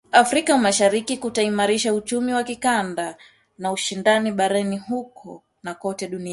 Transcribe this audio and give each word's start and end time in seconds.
Afrika 0.11 0.53
ya 0.53 0.59
Mashariki 0.59 1.17
kutaimarisha 1.17 1.93
uchumi 1.93 2.33
wa 2.33 2.43
kikanda 2.43 3.17
na 3.57 3.71
ushindani 3.71 4.31
barani 4.31 4.77
huko 4.77 5.43
na 5.63 5.73
kote 5.73 6.07
duniani 6.07 6.29